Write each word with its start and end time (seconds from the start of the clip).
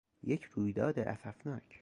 یک 0.23 0.43
رویداد 0.55 0.99
اسفناک 0.99 1.79